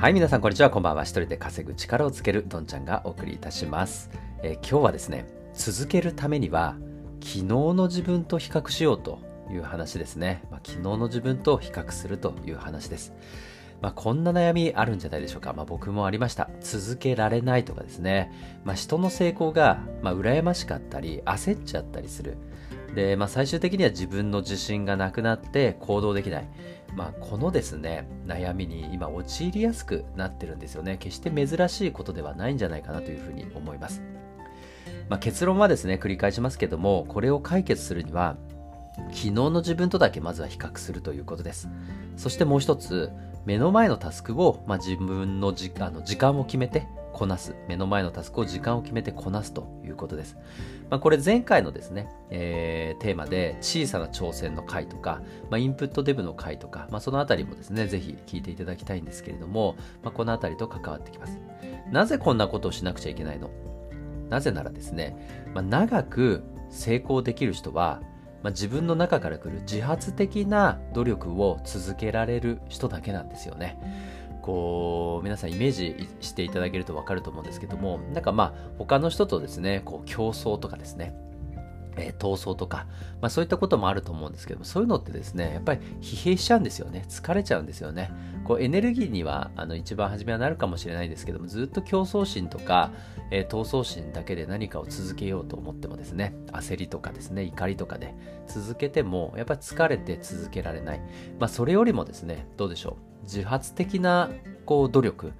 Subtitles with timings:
[0.00, 0.70] はい、皆さんこんにちは。
[0.70, 1.02] こんばんは。
[1.02, 4.08] 一人で稼ぐ力をつけるどんちゃんがお送りいたします。
[4.42, 6.78] えー今日はですね、続けるためには、
[7.20, 9.18] 昨日の自分と比較しようと
[9.50, 10.42] いう話ですね。
[10.50, 13.12] まあ、昨日の自分と比較するという話です。
[13.82, 15.52] まあ、こんな悩みあるんじゃないでしょうか。
[15.52, 16.48] まあ、僕もありました。
[16.62, 18.32] 続けられないとかですね。
[18.64, 22.38] まあ、人の成功が、まあ、羨ましかったり、焦っちゃったりする。
[22.94, 26.48] で、まあ、最終的には自分の自信がなくなって行動できない。
[26.94, 30.96] まあ、このですね、悩みに今陥りやすくなってるんですよね。
[30.98, 34.02] 決して珍しいことではないんじゃないかなというふうに思います。
[35.08, 38.36] まあ、結論はですね、繰り返しますけども、これを解決するには、
[39.08, 41.68] 昨日の自分とだけまずは比較するということです。
[42.16, 43.10] そしてもう一つ、
[43.46, 47.54] 目の前のタスクを、まあ、自分のじあの時間を決めてこなす。
[47.68, 50.36] 目の前のタスクを時間を決めてこなすということです。
[50.88, 61.38] まあ、これ前回のですね、えーテーマで小さな挑戦の回とか、まあ、インプットデブの回とか、まあ、そのあたりもですね、ぜひ聞いていただきたいんですけれども、ま、このあたりと関わってきます。
[61.90, 63.50] なぜこんなことをしなくちゃいけないの？
[64.28, 65.16] なぜならですね、
[65.54, 68.00] ま、長く成功できる人は、
[68.42, 73.78] ま、自分の中から来る自発的な努力を続けられる人だけなんですよね。
[74.42, 81.14] こう皆さんイメージしていただけると分かると思うんですけどもなんかまあ他の人とですねこう競争とかですね
[81.96, 82.86] え闘争とか、
[83.20, 87.04] まあ、そういったこともあると思うんですけどもそういうのってですねやっぱり疲弊しちゃうんですよね。
[87.08, 88.10] 疲れちゃうんですよね。
[88.44, 92.92] こうエネルギーにはあの一番初めはなるかもしれないですけどもずっと競争心とか、
[93.30, 98.14] えー闘争心だけで何かを続けようと思ってもですね焦りとかですね怒りとかで
[98.46, 101.00] 続けてもやっぱり疲れて続けられない、
[101.38, 103.09] まあ、それよりもですねどうでしょう？
[103.22, 104.30] 自発的な
[104.66, 105.32] こう努力。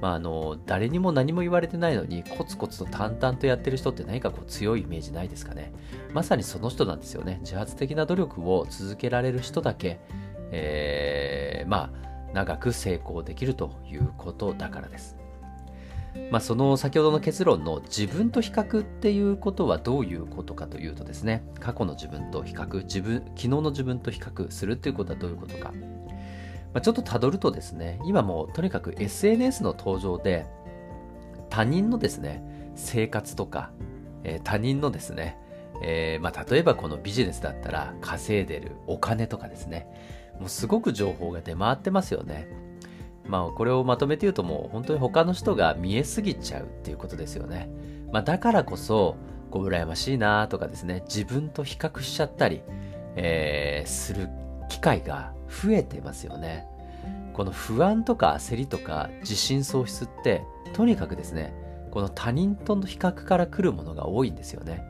[0.00, 5.72] まあ、あの誰にも何も言われてないのにコツコツと淡々とやってる人って何かこう強いイメージないですかね。
[6.12, 7.38] まさにその人なんですよね。
[7.40, 9.98] 自発的な努力を続けられる人だけ、
[10.52, 15.16] えーまあ長く成功できるということだからです。
[16.30, 21.44] まあ、その先ほどの結論の自分と比較っていうことはどういうことかというとですね。
[21.60, 25.72] 過去の自分と比較自分昨日の自分と比較するっていうことはどういうことか。
[26.74, 30.46] まあ、ちょっとたどるとですね、今もうとにかく SNS の登場で、
[31.50, 33.70] 他人のですね、生活とか、
[34.24, 35.38] えー他人のですね、
[35.82, 39.86] えーまあ、例えばこのビジネスだったら稼いでるお金とかですね、
[40.38, 42.48] もうすごく情報が出回ってますよね。
[43.26, 47.68] まあ、これをまとめて言うともう本当に他の人が見えすぎちゃうっていうことですよね。
[48.10, 49.16] まあ、だからこそ、
[49.50, 52.62] こう羨ましいなとかですね、自分と比較しちゃったり、
[53.16, 54.28] えーする
[54.78, 56.64] 機会が増えてますよね。
[57.32, 61.52] この不安とか焦りとか自信喪失ってとにかくですね
[61.90, 64.84] この他人との比較から来るものが多いんですよね。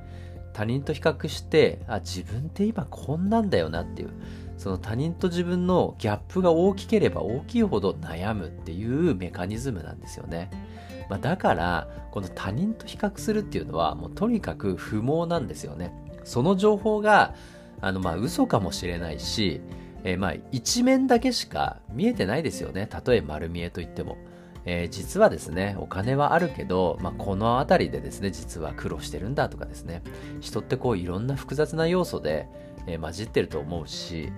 [0.53, 4.11] 他人と比較してあ自分って今こんなんだよなっていう
[4.59, 10.51] その他人と自分のギャップが大きければ大きいほど悩むっていうメカニズムなんですよね、
[11.09, 15.93] まあ、だからこの他人と比較するっていうのはもうとにかく不毛なんですよね。
[16.25, 17.35] その情報が
[17.81, 19.61] あのまあ嘘かもしれないし
[20.05, 22.87] えーまあ一面だけしか見えてないですよね。
[22.87, 24.17] たとえ丸見えといっても。
[24.65, 30.03] えー実はですね、お金はあるけど、まあ、この辺りでですね、実は苦労してるんだとかですね、
[30.41, 32.49] 人ってこういろんな複雑な要素で、
[32.87, 34.31] えー混じってると思うし、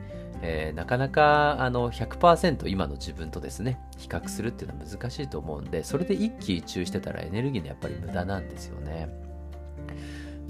[0.43, 9.30] えーなかなかあの100%今の自分とですね、比較するっていうのは難しいと思うんで、それで一喜一憂してたらエネルギーのやっぱり無駄なんですよね。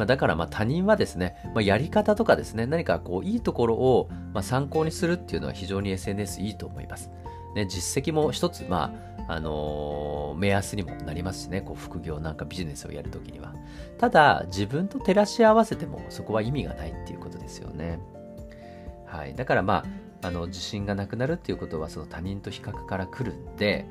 [0.01, 7.11] まあ、だからま他人はですね、まあ、やり方とかですね、何かこういいところをま参考にするっていうのは非常に SNS いいと思います。
[7.55, 8.95] ね、実績も一つ、ま
[9.29, 13.53] あ、あのー目安にもなりますしね、こう副業なんかビジネスをやるときには。
[13.99, 18.01] ただ、自分と照らし合わせてもそこは意味がないっていうことですよね。
[19.05, 19.35] はい。
[19.35, 19.85] だからまあ、
[20.23, 23.87] あの、自信がなくなるっていうことはその他人と比較から来るんで、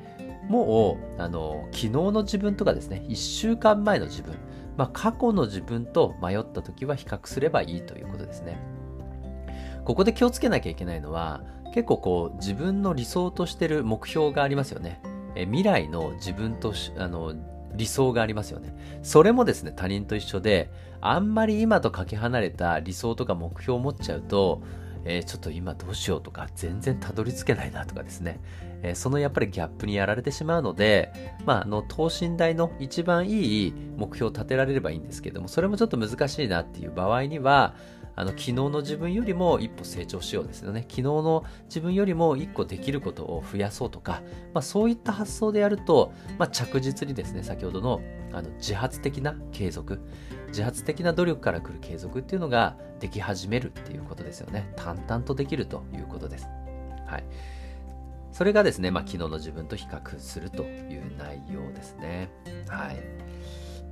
[0.48, 4.34] もう、あの、昨日の自分とかですね、1週間前の自分、
[4.76, 8.58] まあ、過去の自分と迷った時は比較すればいいということですね。
[9.84, 11.42] ここで気をつけなきゃいけないのは、
[11.72, 15.00] 結構こう自分の理想としてる目標がありますよね。
[15.36, 17.34] え未来の自分とあの
[17.74, 18.74] 理想がありますよね。
[19.02, 20.70] それもですね、他人と一緒で、
[21.00, 24.62] あんまり今とかけ離れた理想とか目標を持っちゃうと、
[25.04, 28.40] えーちょっと今どうしようとか、全然たどり着けないなとかですね、
[28.82, 37.74] えーそのやっぱりギャップにやられてしまうので、まあ、あの、等身大の一番いい目標を立てられればいいんですけども、それもちょっと難しいなっていう場合には、
[38.16, 40.82] あの、昨日の自分よりも一歩成長しようですよね。
[40.82, 48.00] 昨日の自分よりも一個できることを増やそうとか、まあ、そういった発想でやると、まあ、着実にですね、先ほどの
[48.32, 50.00] あの自発的な継続、
[50.48, 54.72] 自発的な努力から来る継続っていうのができ始めるっていうことですよね。
[54.76, 56.46] 淡々とできるということです。
[57.06, 57.24] はい。
[58.32, 62.30] それがですね、まあ、昨日の自分と比較するという内容ですね。
[62.68, 62.96] はい。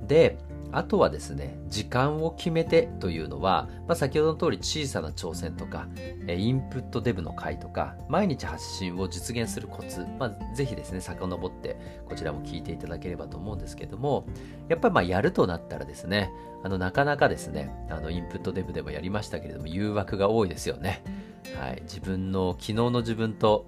[0.07, 0.37] で、
[0.71, 5.87] あとはですね、時間を決めてというのは、まあ、先ほどの通り小さな挑戦とか、
[6.27, 14.27] インプットデブの回とか、毎日発信を実現するコツ、まあ、ぜひですね、遡ってこちらも聞いていただければと思うんですけども、
[14.67, 16.31] やっぱりまあやるとなったらですね、
[16.63, 21.03] あのなかなかですね、あのインプットデブでもやりましたけれども、誘惑が多いですよね。
[21.59, 23.65] はい、自分の昨日の自分と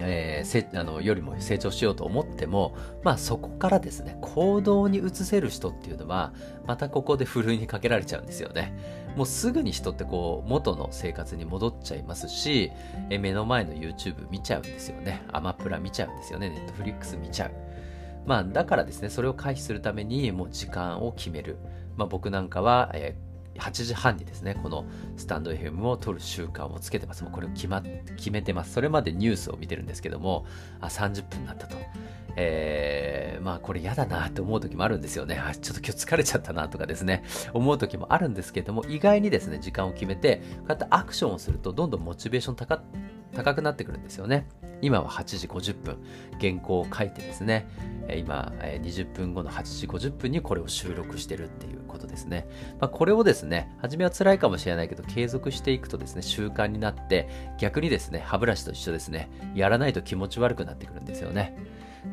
[0.00, 6.32] えー、せあのよりも成長しようと思っても、まあそこからですね、行動に移せる人っていうのは、
[6.66, 8.74] またここでふるいにかけられちゃうんですよね。
[9.16, 12.72] もうすぐに人ってこう、元の生活に戻っちゃいますし、
[13.10, 15.22] え目の前の YouTube 見ちゃうんですよね。
[15.32, 16.66] アマプラ見ちゃうんですよね。
[16.78, 17.52] Netflix 見ちゃう。
[18.24, 21.58] まあだからですね、それを回避するためにもう時間を決める。
[21.96, 24.84] まあ僕なんかは、えー8時半にですね、この
[25.16, 27.22] スタンド FM を撮る習慣をつけてます。
[27.24, 27.82] もうこれを決,、ま、
[28.16, 28.72] 決めてます。
[28.72, 30.46] それまでニュースを見てるんですけども、
[30.80, 31.76] あ、30分になったと。
[32.34, 35.38] えー、まあこれ嫌だなって思う時もあるんですよね。
[35.38, 42.82] あ、ちょっと今日疲れちゃったなとかですね、思う時もあるんですけども、意外にですね、時間を決めて、こうやってアクションをすると、どんどんモチベーション高
[43.34, 44.46] 高くなってくるんですよね。
[44.82, 45.96] 今は8時50分、
[46.40, 47.66] 原稿を書いてですね、
[48.18, 52.48] 今、20分後の8時50分にこれを収録してるっていうことですね。
[52.80, 61.56] まあ、これをですね、初めは辛いかもしれないけど、継続していくとですね、習慣になって、逆にですね、歯ブラシと一緒ですね、やらないと気持ち悪くなってくるんですよね。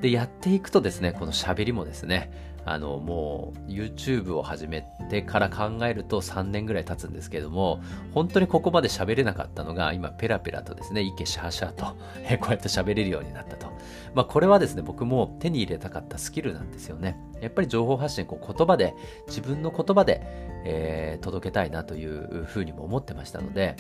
[0.02, 2.32] で、やっていくとですね、このしゃべりもですね、
[2.72, 7.82] あの、もう YouTube を始めてから考えると3年ぐらい経つんですけども、
[8.14, 13.68] 本当にここまで喋れなかったのが、今ペラペラとですね、イケシャーシャーと、え こうやって喋れるようになったと。
[14.14, 17.18] まあ、これはですね、僕も手に入れたかったスキルなんですよね。
[17.42, 18.94] やっぱり情報発信、こう言葉で、
[19.28, 20.22] 自分の言葉で、
[20.66, 23.76] えー、届けたいなというふうにも思ってましたので、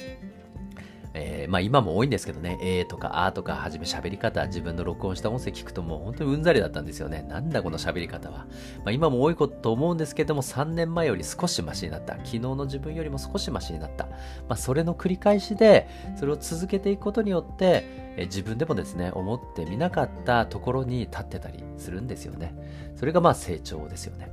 [1.13, 7.25] えー、まあ今も多いんですけどね、えーとかあーとかはじめ喋り方、自分の録音した音声聞くともう本当にうんざりだったんですよね。
[7.27, 8.45] なんだこの喋り方は。
[8.79, 12.13] まあ今も多いことと思うんですけども、3年前より少しマシになった。
[12.17, 14.05] 昨日の自分よりも少しマシになった。
[14.05, 14.13] ま
[14.49, 17.83] あそれの繰り返しで、それを続けていくことによって、
[18.17, 22.53] えー、自分でもですね、思ってみなかったところに立ってたりするんですよね。
[22.95, 24.31] それがまあ成長ですよね。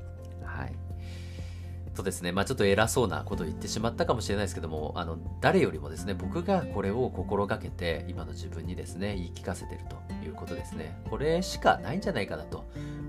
[1.97, 10.97] とですね、まあちょっと偉そうなことを言ってしまったかもしれないですけども、あの、誰よりもですね、僕がこれを心がけて、今の自分にですね、言い聞かせてるということですね。
[11.11, 12.65] これしかないんじゃないかなと。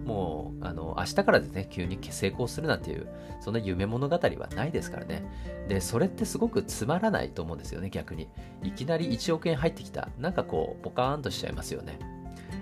[0.05, 3.07] もう、あの、明日からですね、急に成功するなんていう、
[3.41, 5.23] そんな夢物語はないですからね。
[5.67, 8.29] で、それってすごくつまらないと思うんですよね、逆に。
[8.63, 10.09] いきなり1億円入ってきた。
[10.17, 12.16] なんかこう、ポカーンとしちゃいますよね。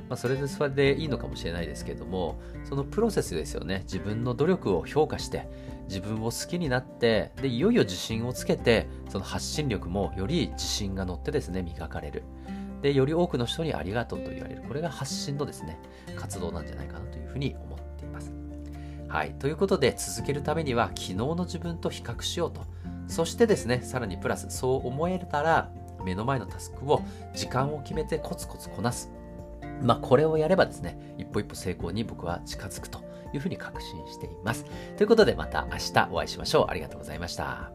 [0.09, 3.81] まあ、それでそれでいいのかもしれないですけども、そのプロセスですよね。
[3.83, 5.49] 自分の努力を評価して、
[5.87, 12.23] 自分を好きになって、で、いよいよ自信をつけて、その発信力もより自信が乗ってですね、磨かれる。
[12.81, 14.63] で、より多くの人にありがとうと言われる。
[14.67, 15.79] これが発信のですね、
[16.15, 18.31] 活動なんじゃないかなというふうに思っています。
[19.07, 19.33] はい。
[19.39, 22.61] ということで、続けるためには、昨日の自分と比較しようと。
[23.07, 25.71] そしてですね、さらにプラス、そう思えたら、
[26.03, 27.01] 目の前のタスクを
[27.33, 29.11] 時間を決めてコツコツこなす。
[29.81, 32.99] まあ、これをやればですね、一歩一歩成功に僕は近づくと
[33.33, 34.65] いうふうに確信しています。
[34.97, 36.65] ということでまた明日お会いしましょう。
[36.69, 37.71] ありがとうございました。